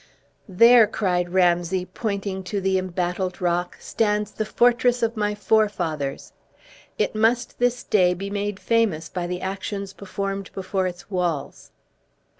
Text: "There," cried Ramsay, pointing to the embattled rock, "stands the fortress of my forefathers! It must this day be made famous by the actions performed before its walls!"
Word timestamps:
"There," 0.49 0.87
cried 0.87 1.29
Ramsay, 1.31 1.85
pointing 1.85 2.41
to 2.45 2.59
the 2.59 2.79
embattled 2.79 3.39
rock, 3.39 3.77
"stands 3.79 4.31
the 4.31 4.45
fortress 4.45 5.03
of 5.03 5.15
my 5.15 5.35
forefathers! 5.35 6.33
It 6.97 7.13
must 7.13 7.59
this 7.59 7.83
day 7.83 8.15
be 8.15 8.31
made 8.31 8.59
famous 8.59 9.09
by 9.09 9.27
the 9.27 9.41
actions 9.41 9.93
performed 9.93 10.49
before 10.55 10.87
its 10.87 11.11
walls!" 11.11 11.69